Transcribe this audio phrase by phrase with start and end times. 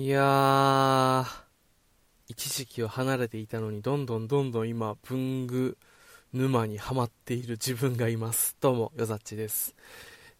[0.00, 1.26] いや、
[2.26, 5.76] 一時期は離れていたのに、どんどんどんどん今、文具
[6.32, 8.56] 沼にはまっている自分がいます。
[8.62, 9.74] どうも、よざっちです。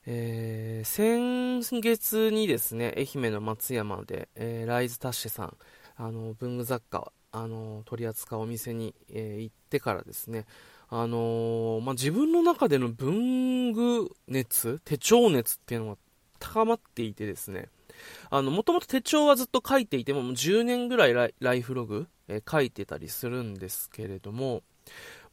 [0.07, 5.55] えー、先月にですね、愛媛の松山で、えー、ライズタッシュさん、
[5.97, 10.47] あの、文具雑貨、あの、取り扱うお店に、えー、行ってからですね、
[10.89, 15.99] あのー、まあ、自分の中での文具熱、手帳熱っていうのが
[16.39, 17.69] 高まっていてですね、
[18.31, 24.63] あの、もともと手帳はずっと書いていても、もう10年ぐらいライフログ、え、書いてたりするんですけれども、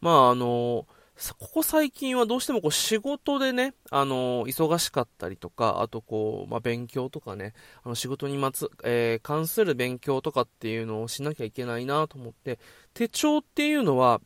[0.02, 7.54] まあ、あのー、ここ最近はどうしてもこう仕事でね、あの、忙しかったりとか、あとこう、まあ、勉強とかね、
[7.84, 12.60] あの仕事にまつ、えー、関する勉強とかっていうのをしなきゃいけないなと思って、
[12.94, 14.22] 手帳っていうのは、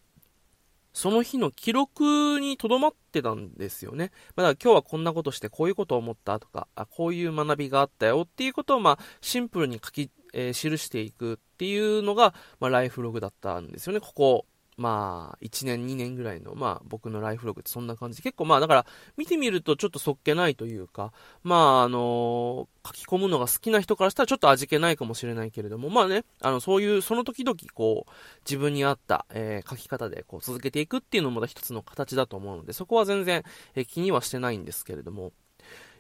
[0.94, 4.12] その日の記録にとどまってたんですよね。
[4.36, 14.00] まあ、だ今日はこんなことしてこういうことを思ったとか、あこういう学びがあったよっていうことをまあシンプルに書き、えー、記していくっていうのが、まあ、ライフログだったんですよね。
[14.00, 14.46] ここ
[14.78, 18.18] まあ、1年、2年ぐらいの、まあ、僕のライフログってそんな感じ。
[18.18, 18.86] で、結構まあ、だから、
[19.18, 21.14] 見てみるとちょっとそっけないというか、
[21.44, 28.12] まあ、あのー、書き込むのが好きな人からしたらちょっと味気ないかもしれないけれども、まあね、あの、そういう、その時々、こう、
[28.46, 33.44] 自分に合った、えー、書き方で、こう、続けていくっていうのもまた一つの形だと思うので、そこは全然、
[33.76, 35.34] えー、気にはしてないんですけれども、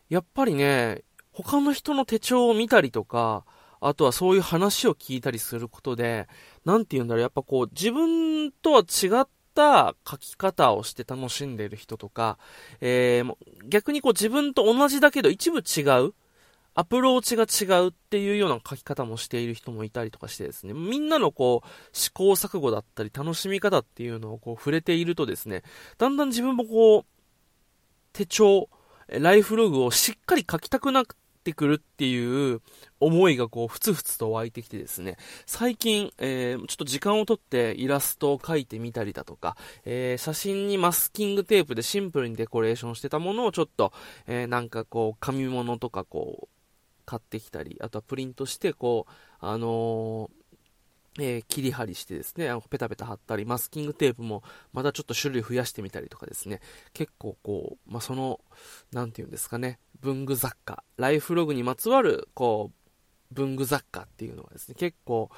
[0.10, 3.46] やっぱりね、他の人の手帳を見たりとか、
[3.82, 6.28] あとはそういう話を聞いたりすることで、
[6.66, 12.38] なんて言うんだろう、やっぱこう、自分とは違った書き方をして楽しんでいる人とか、
[12.80, 13.36] えー、
[13.68, 16.14] 逆にこう自分と同じだけど一部違う、
[16.74, 17.44] アプローチが
[17.78, 25.64] 違うっていうような書き方もしている人もいたりとかしてですね、みんなのこう、試行錯誤だったり楽しみ方っていうのをこう触れているとですね、
[25.98, 27.06] だんだん自分もこう、
[28.14, 28.70] 手帳、
[29.08, 31.06] ライフログをしっかり書きたくなっ
[31.42, 32.62] てくるっていう
[33.00, 43.94] 思いがこう、ふつふつと湧いてきてですね、最近、えー、ちょっと時間をとってイラストを描いてみたりだとか、えー、写真にマスキングテープでシンプルにデコレーションしてたものをちょっと、
[44.28, 46.48] えー、なんかこう、紙物とかこう、
[47.06, 50.42] 買ってきたり、あとはプリントして、こう、あのー
[51.20, 56.62] えー、切り張りしてですね、あのペタペタ貼ったり、マスキングテープもまたちょっと種類増やしてみたりとかですね、
[56.94, 58.40] 結構こう、まあ、その、
[58.94, 65.30] なんていうんですかね、文具雑貨、ライフログにまつわる、こう、文具雑貨っていうのがですね、結構、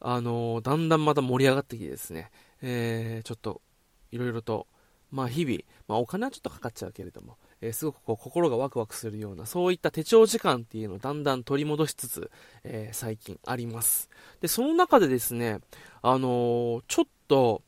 [0.00, 2.30] あのー、だんだんまた盛り上がってきてですね、
[2.60, 3.62] えー、ちょっと、
[4.10, 4.66] いろいろと、
[5.10, 5.58] まあ日々、
[5.88, 12.30] まあお金はちょっとかかっちゃうけれども、えー、すごくこう心がワクワクするような、そういった手帳時間っていうのをだんだん取り戻しつつ、
[12.64, 14.08] えー、最近あります。
[14.40, 15.60] で、その中でですね、
[16.02, 17.62] あのー、ちょっと、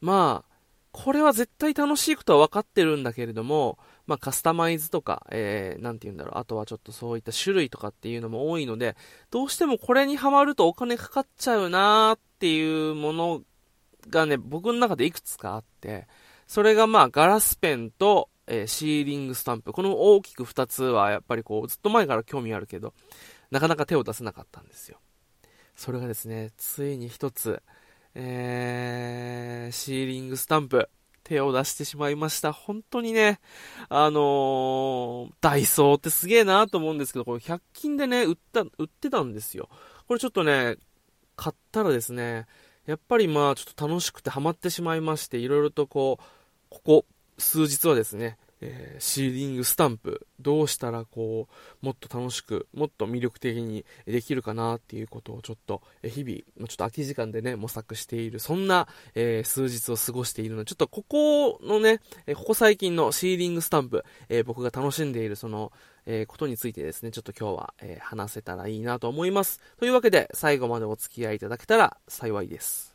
[0.00, 0.52] まあ、
[0.92, 8.96] これは絶対楽しいことは分かってるんだけれども、まあ、カスタマイズとか、えー、なんて言うんだろう、あとはちょっとそういった種類とかっていうのも多いので、
[9.30, 13.42] どうしてもこれにはまるとお金かかっちゃうなーっていうもの
[14.10, 16.08] がね、僕の中でいくつかあって、
[16.46, 19.72] それがまあ、ガラスペンと、えー、シーリングスタンプ。
[19.72, 22.92] この大きく2つはやっぱりこう、ずっと前から興味あるけど、
[23.50, 24.98] なかなか手を出せなかったんですよ。
[25.76, 27.62] それがですね、ついに1つ、
[28.14, 30.88] えー、シーリングスタンプ、
[31.24, 32.52] 手を出してしまいました。
[32.52, 33.40] 本当にね、
[33.88, 39.68] あのー、ダイソーってすげえなと思うんですけど、これ100均でね、売った、売ってたんですよ。
[40.08, 40.76] これちょっとね、
[41.36, 42.46] 買ったらですね、
[42.86, 46.24] やっぱりまあちょっと楽しくてハマってしまいまして、いろいろとこう、
[46.68, 47.06] ここ
[47.38, 51.48] 数日はですね、えー、シーリングスタンプ、どうしたらこ
[51.82, 65.72] う、もっと楽しく、もっと魅力的にできるかなっていうことをちょっと、日々、ちょっと空き時間でね、模索している、そんな、えー、数日を過ごしているので、ちょっとここのね、えここ最近のシーリングスタンプ、え僕が楽しんでいるその、
[66.06, 69.60] えことについてですね、ちょっと今日は、え話せたらいいなと思います。
[69.78, 72.91] というわけで、最後までお付き合いいただけたら幸いです。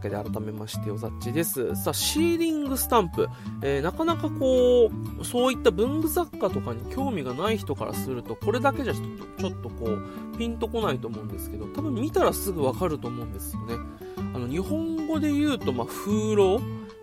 [0.00, 1.74] けで改めまして、おざっちです。
[1.76, 3.28] さあ、シーリングスタンプ。
[3.62, 13.74] えー、なかなかこう、そういった文具雑貨とかに興味がない人からすると、これだけじゃちょっと、こう、ピンとこないと思うんですけど、多分見たらすぐわかると思うんですよね。
[14.34, 16.60] あの、日本語で言うと、まあ、風呂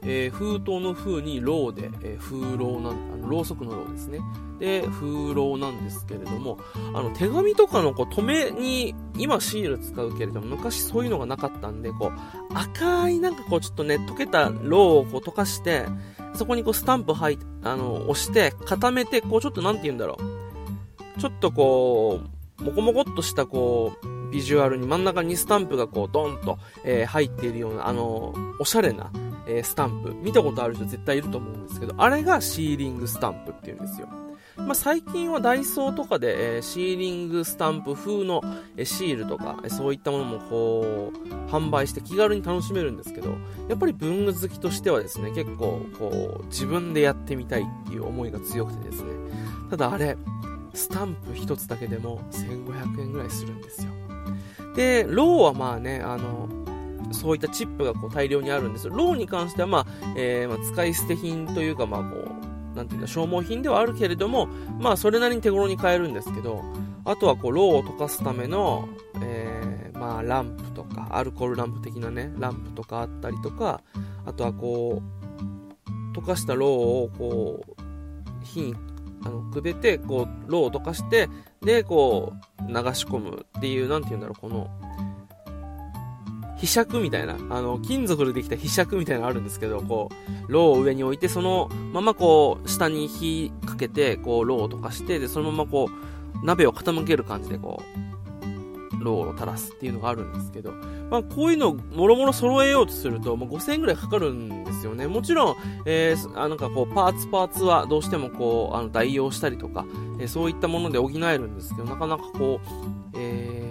[0.10, 4.22] えー、封筒の風にろうで、えー、風浪なん、あの、ろうそくのろうですね。
[4.58, 6.58] で、風浪なんですけれども、
[6.94, 15.86] あの、手紙とかのこう、止めに、今シール使うけれども、昔そういうのがなかったんで、こう、赤いなんかこう、ちょっとね、溶けたろうをこう溶かして、
[16.36, 20.18] そこにこう、スタンプ入あの、押して、固めて、こう、ちょっとなんて言うんだろ
[21.18, 21.20] う。
[21.20, 22.22] ちょっとこ
[22.60, 29.12] う、もこもこっとしたこう、ビジュアルに真ん中にスタンプがこうドンと、えー、入っているような、あのおしゃれな、
[29.48, 30.14] えー、スタンプ。
[30.14, 34.08] 見たことある人絶対いると思うんですけど、あれがシーリングスタンプっていうんですよ。
[34.58, 38.42] まあ、最近はダイソーとかで、えー、シーリングスタンプ風の、
[38.76, 43.36] えー、シールとか、えー、そういったものもこう、販売して気軽に楽しめるんですけど、
[43.70, 49.12] やっぱり文具好きとしてはですね、結構こう、自分でやってみたいっていう思いが強くてですね、
[49.70, 50.18] ただあれ、
[50.74, 53.92] スタンプ一つだけでも1500円ぐらいするんですよ。
[54.76, 56.48] で、ロウはまあね、あの、
[57.12, 58.90] そういったチップがこう大量にあるんです。
[58.90, 64.48] ロウに関しては、まあえー、まあ、使い捨て品というか、まあ、こうなんていうか消耗品ではあるけれども、
[64.80, 66.64] まあ、それなりに手頃に買えるんですけど
[67.06, 68.88] あとはこうロウを溶かすための、
[69.22, 73.82] えー、まあ、ランプとかアルコールランプ的なねランプとかあったりとか
[74.26, 75.02] あとはこ
[76.14, 78.76] う溶かしたロウをこう火に
[79.24, 81.28] あのくべてこうロウを溶かして
[81.62, 84.70] でこう流し込むっていう何て言うんだろうこの
[86.58, 90.10] 柄杓みたいな、あの、金属でできた柄杓みたいなのあるんですけど、こ
[90.48, 97.82] う、ロウを上に置いて、そのままこう、下に火かけて、こう、ロウを溶かして、で、そのままこう、鍋を傾ける感じでこ
[99.02, 100.72] う、ローを垂らすっていうのがあるんですけど、
[101.10, 105.08] まあ、こういうのをもろもろ揃えようとすると、まあ、5000円ぐらいかかるんですよね。
[105.08, 105.56] もちろん、
[105.86, 109.86] えー、あなんかこう、パーツパーツはどうしてもこう、あの代用したりとか、
[110.20, 112.68] えー、そういったもので補えるんですけど、なかなかこう、
[113.16, 113.67] えー、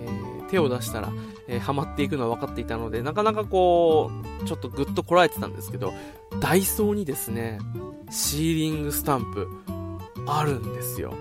[0.50, 1.12] 手を出したら、
[1.48, 4.10] えー、ハマっていくのは分かっていたので、なかなかこ
[4.42, 5.92] う、ちょっとぐっとこらえてたんですけど、
[6.40, 7.58] ダイソーにですね、
[8.10, 9.48] シーリングスタンプ、
[10.26, 11.14] あるんですよ。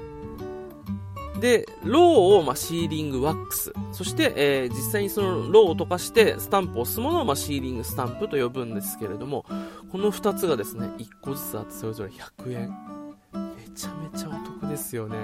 [1.39, 2.03] で、ロー
[2.39, 3.73] を、まあ、シーリングワックス。
[3.91, 9.45] そして、えー、実際にそのローを溶かしてスタンプを押すものを、まあ、シーリングスタンプと呼ぶんですけれども、
[9.91, 12.69] この2つがですね、1個ずつあってそれぞれ100円。
[13.57, 15.17] めちゃめちゃお得ですよね。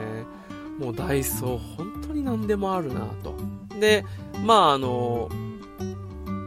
[0.78, 3.61] もうダイソー、本当に何でもあるなと。
[3.80, 4.06] で、
[4.44, 5.30] まああの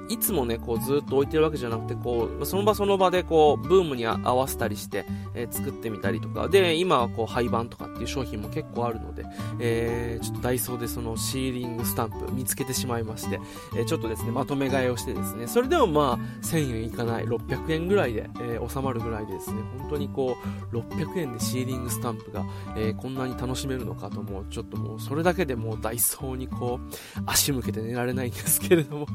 [0.09, 9.25] いつもね、こうずっと置いてるわけじゃなくて、こう、その場その場でこう、ブームに合わせたりして、えー、作ってみたりとか、で、今はこう、廃盤とかっていう商品も結構あるので、
[9.61, 13.41] えー、ちょっとダイソーでそのシーリングスタンプ見つけてしまいまして、
[13.77, 20.37] えー、ちょっとですね、まとめ買いをしてですね、それでもまあ、1000円いかない、600円ぐらいで、え、収まるぐらいでですね、本当にこ
[20.73, 22.45] う、600円でシーリングスタンプが、
[22.77, 29.07] え、こんなに楽しめるのかともう、ちょっともう、それだけでもうダイソーにこう、足向けて寝られないんですけれども。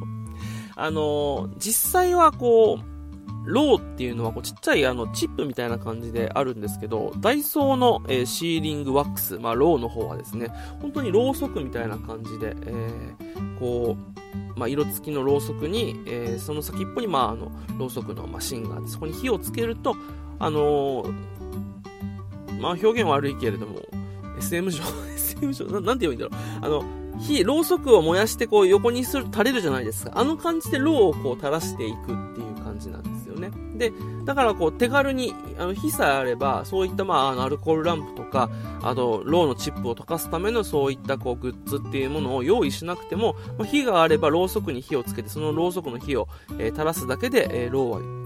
[0.79, 2.89] あの実際はこう、
[3.45, 10.49] ローっていうのはこうちっちゃいあのチップみたいな感じであるんですけど、ダイソーの、えー、シーリングワックス、まあローの方はですね、
[10.81, 19.95] 本当にろうそくみたいな感じで、えー、こう、まあ、色付きのろうそくに、えー、その先っぽに、まあ、あのろうそくのマシンがあって、そこに火をつけると、
[20.37, 21.05] あの、
[22.59, 23.79] まあ、表現悪いけれども、
[24.37, 24.83] SM 上、
[25.15, 26.65] SM 上、ななんて言うんだろう。
[26.65, 26.83] あの、
[27.19, 30.11] 火、ろうそくを燃やしてこう横にする、垂れるじゃないですか。
[30.15, 33.51] あの感じでろうをこう垂らしていくっていう感じなんですよね。
[33.75, 33.91] で、
[34.25, 38.49] だからこう手軽に、あの火さえあれば、そういったまあ、あのアルコールランプとか、
[38.81, 46.27] あと、ろうのチップを溶かすためのそういったこうグッズっていうものを用意しなくても、ま、火があればろうそくに火をつけて、そのろうそくの火を、
[46.57, 48.19] えー、垂らすだけで、えー、ろうは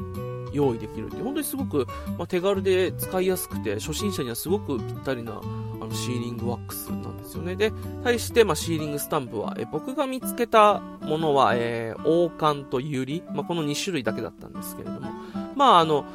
[0.54, 1.88] 用意できるって本当にすごく、
[2.18, 5.42] まあ、手軽で使いやすくて初心者にはすごくぴったりな
[5.84, 7.56] あのシーリングワックスなんですよね。
[7.56, 7.72] で
[8.04, 15.12] 対して、まあ、シーリングスタンプはえ僕が見つけたものは、えー、王冠とユリ、まあ、この2種類だけだったんですけれども。
[15.56, 16.06] まああの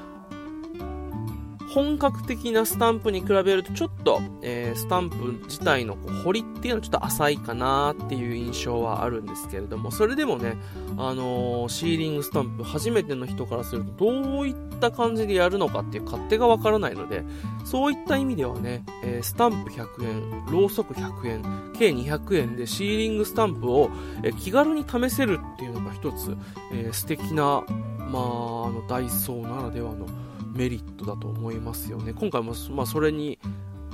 [1.68, 10.56] 本格的なスタンプに比べるとちょっと、えー、スタンプ自体のこう彫りっていうのはちょっと浅いかなっていう印象はあるんですけれども、それでもね、
[10.96, 17.22] あのー、シーリングスタンプ初めての人からするとどういった感じでやるのかっていう勝手がわからないので、
[17.64, 23.90] そういった意味ではね、えー、スタンプ100円、ろうそく100円、計200円でシーリングスタンプを、
[24.22, 26.36] え気軽に試せるっていうのが一つ、
[26.72, 27.62] え素敵な、
[27.98, 30.06] まあ、あの、ダイソーならではの
[30.54, 32.12] メリットだと思いますよね。
[32.12, 33.38] 今回も、まあ、それに、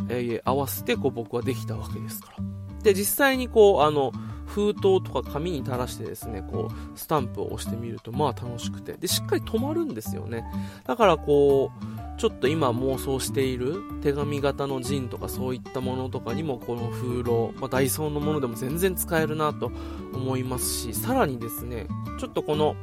[0.08, 2.44] えー、合わせてこう僕はできたわけですから。
[2.82, 4.12] で、実際にこう、あの、
[4.46, 8.92] 封筒とか紙に垂らしてですね、こう、スタンプを押してみると、まあ楽しくて。
[8.92, 10.44] で、しっかり止まるんですよね。
[10.84, 19.72] だからこう、ちょっと今妄想している手紙型のジンとかそういったものとかにもこの風呂、まあ、ダイソーのものでも全然使えるなと
[20.12, 21.86] 思いますし、さらにですね、
[22.20, 22.76] ちょっとこの、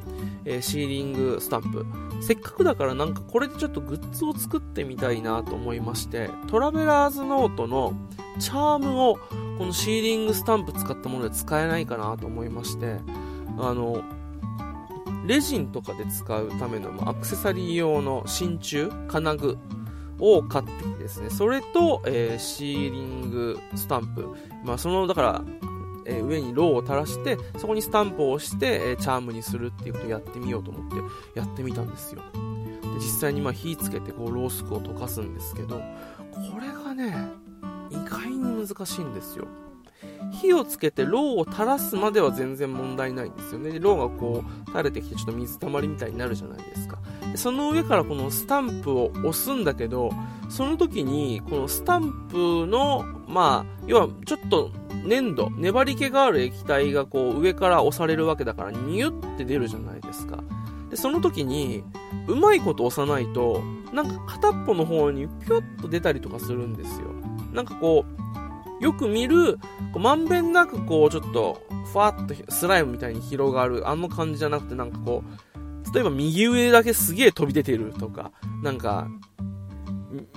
[0.46, 1.86] えー、シーリングスタンプ、
[2.22, 7.94] せっかくだからなんかこれでちょっとグッズを作ってみたいなと思いまして、トラベラーズノートの
[8.40, 9.18] チャームを
[9.58, 12.98] このシーリングスタンプ使ったもので使えないかなと思いまして、
[13.58, 14.04] あの、
[15.26, 19.58] レジンとかで使うためのアクセサリー用の真鍮、金具
[20.20, 24.28] を買ってきてですね、それと、えー、シーリングスタンプ、
[24.64, 25.42] まあその、だから、
[26.06, 30.92] えー、上にロウを垂らして、そこにスタンプを押して、えー、チャームにするっていうことをやってみようと思っ
[31.34, 32.22] てやってみたんですよ。
[32.34, 35.84] で実際にまあ火つけてこうロウソクを溶かすんですけど、こ
[36.60, 37.16] れがね、
[37.90, 39.48] 意外に難しいんですよ。
[40.32, 43.72] 火をつけてロウを垂らすまでは全然問題ないんですよね。
[43.72, 46.98] で、ロウがこう垂れてきてちょっと水たまりみたいになるじゃないですか。
[47.36, 50.12] その上からこのスタンプを押すんだけど、
[50.50, 54.72] その時にこのスタンプの、まあ、要はちょっと
[55.06, 60.44] 粘土、粘り気がある液体がこう上から押されるわけだからニュって出るじゃないですか。
[60.90, 61.84] で、その時に、
[62.28, 63.62] うまいこと押さないと、
[63.94, 67.08] なんか片っぽの方にピュッと出たりとかするんですよ。
[67.54, 68.21] なんかこう、
[68.82, 69.58] よく見る、
[69.94, 71.62] こうまんべんなくこう、ちょっと、
[71.92, 78.32] ふわっとスライムみたいに広がる、あの感じじゃなくて、なんかこう、例えば右上だけすげえ飛び出てるとか、
[78.64, 79.08] なんか、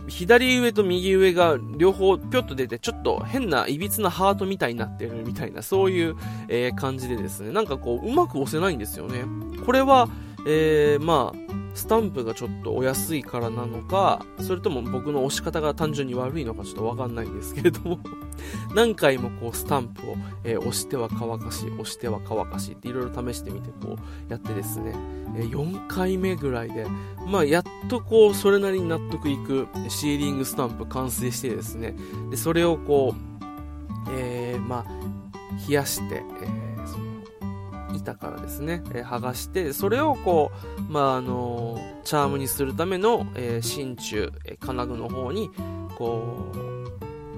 [0.07, 6.17] 左上と右上が両方ぴょっと出て、ちょっと変な、いびつなハートみたいになってるみたいな、そういう、
[6.49, 9.25] えー、感じでですね、なんかこう、うまく押せないんですよね。
[9.65, 10.09] これは、
[10.47, 17.99] えー、まあ、スタンプがちょっとお安いからなのか、それとも僕の押し方が単純に悪いのかちょっとわかんないんですけれども
[18.75, 24.94] 何回もこうスタンプを、えー、押しては乾かし、押しては乾かしっていろいろ試してみてこうやってですね、
[25.37, 26.87] えー、4回目ぐらいで、
[27.26, 31.94] まあやっとこうそれなりに納得いくシーリングスタンプ完成してですね、
[32.30, 36.64] でそれをこう、えー、まあ冷やして、えー
[38.04, 40.52] 板からですね、えー、剥がして、それをこ
[40.88, 45.50] う、まあ、あの、チャームにするための、えー、真鍮、え金具の方に、
[45.96, 46.74] こう、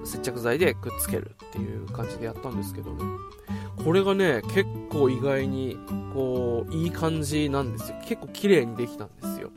[0.07, 3.03] 接着剤でくっつけるっていう感じでやったんですけどね。
[3.85, 5.79] これがね、結構意外に、
[6.15, 7.97] こう、いい感じなんですよ。
[8.07, 9.51] 結構綺麗にできたんですよ。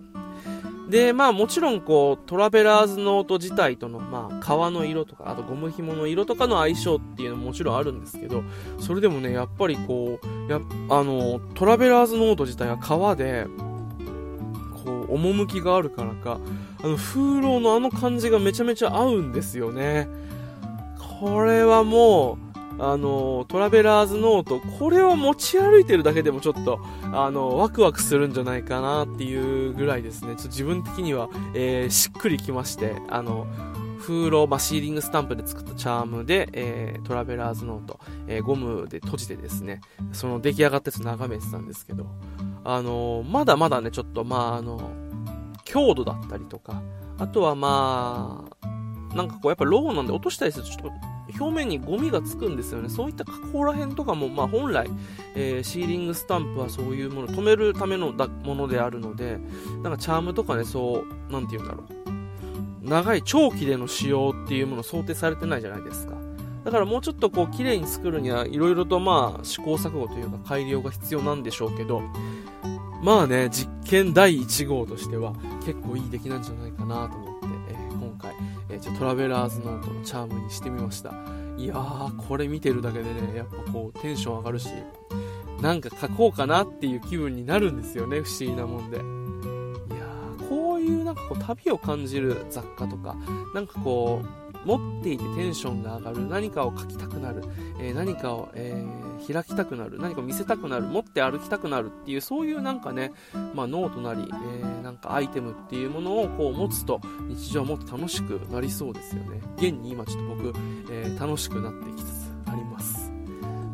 [0.89, 8.43] で、まあもちろんこう、トラベラーズノート自体との、まあ革の色とか、あとゴム紐の色とかの相性っていうのももちろんあるんですけど、
[8.79, 13.45] それでもね、やっぱりこう、や、あの、トラベラーズノート自体は革で、
[14.83, 16.39] こう、趣があるからか、
[16.83, 20.07] あの、風浪のあの感じがめちゃめちゃ合うんですよね。
[21.19, 22.37] これはも
[22.77, 26.79] う、あの、トラベラーズノート、これを持ち歩いてるだけでもちょっと、
[27.11, 33.47] あの、ワクワクするんじゃないかなっていうぐらいですね、ちょっと自分的には、えー、しっくりきまして、あの、
[33.99, 39.81] 風呂、まあ、シーリングスタンプで作ったチャームで、えー、トラベラーズノート、えー、ゴムで閉じてですね、
[40.13, 42.05] その出来上がったやつ眺めてたんですけど、
[42.63, 44.89] あのまだまだね、ちょっと、まあ、あの、
[45.65, 46.81] 強度だったりとか、
[47.17, 48.67] あとはまあ、
[49.15, 50.91] なんかこう、やっぱローなんで落としたりするとちょっと
[51.39, 52.89] 表面にゴミがつくんですよね。
[52.89, 54.89] そういった加工ら辺とかも、まあ本来、
[55.35, 59.39] えー、シーリングスタンプはそういうもの、止めるためのだものであるので、
[59.83, 62.09] なんかチャームとかね、そう、なんて言うんだろう。
[62.81, 66.15] 長い長期での使用っていうもの想定されてないじゃないですか。
[66.63, 72.01] だからもうちょっとこう綺麗に作るにはいろいろとまあ試行錯誤というか改良が必要なんでしょうけど、
[73.01, 75.33] まあね、実験第1号としては
[75.65, 78.33] 結構いい出来なんじゃないかなと思って、えー、今回
[78.69, 81.11] えー、トラベラーズノートのチャームにしてみました。
[81.57, 84.69] いやー、これ見てるだけでね、やっぱこう、テンション上がるし、
[85.61, 88.97] なんか書こうかなっていう気分になるんですよね、不思議なもんで。
[88.97, 93.15] いやー、こういうなんかこう、旅を感じる雑貨とか、
[93.53, 97.43] なんかこう、持っていてテンションが上がる、何かを書きたくなる、
[97.79, 103.13] えー、何かを、えー、開きたくなる、何かを見せたくなる、持って歩きたくなるっていう、そういうなんかね、
[103.53, 109.41] まあ、ノートなり、えー、なんかアイテムっていうものをこう持つと、日常もっと楽しくなりそうですよね。
[109.57, 110.53] 現に今ちょっと僕、
[110.91, 113.11] え、楽しくなってきつつあります。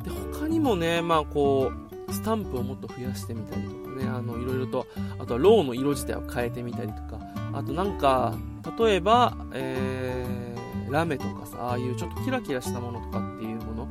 [0.04, 4.86] で、他にもね、まあこう、スタンプをもっと増やしてみたりとかね、あの、いろいろと、
[5.20, 7.20] あとはロウの色自体を変えてみたりとか、
[7.54, 8.36] あとなんか、
[8.78, 10.45] 例えば、えー、
[10.90, 13.88] ラメとかさ、ああいうちょっとキラキラしたものとかっていうもの、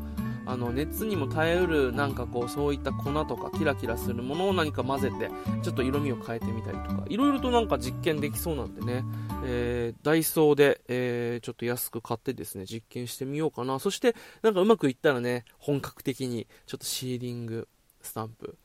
[0.46, 5.30] あの、熱にも耐えうる、なんかこう、そういった粉とかキラキラするものを何か混ぜて、
[5.62, 9.04] ちょっと色味を変えてみたりとか、いろいろとなんか実験できそうなんでね、
[9.46, 13.78] えー、ダイソーで、えー、ちょっと安く買ってですね、実験してみようかな。
[13.78, 17.68] そして、なんかうまくいったらね、本格的に、ちょっとシーリング
[18.02, 18.56] スタンプ、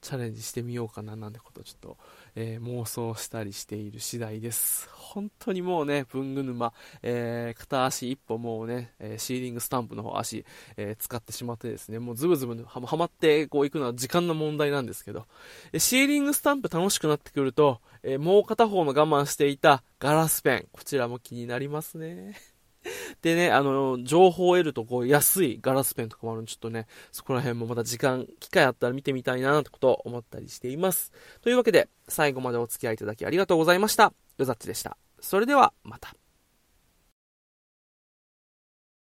[0.00, 1.98] チャレンジしてみようかななんてことちょっと、
[2.34, 4.88] えー、妄想したりしている次第です。
[4.92, 10.44] 本当にもうね、文具沼、えー、片足一歩もうね、え、シーリングスタンプの方足、
[10.76, 15.26] え使ってしまってですね、もうズブズブはまってこう行くのは時間の問題なんですけど、
[15.72, 22.57] えシーリングスタンプ楽しくなってくると、えもう片方の我慢していたガラスペン、こちらも気になりますね。
[23.22, 31.12] でね、あの、情報を得ると、こう、安いガラスペンとかもあるんで、ちょっとね、そこら辺もまた時間、機会あったら見てみたいな、ってことを思ったりしています。
[31.42, 34.12] というわけで、最後までお付き合いいただきありがとうございました。
[34.36, 34.96] よざっちでした。
[35.20, 36.27] それでは、また。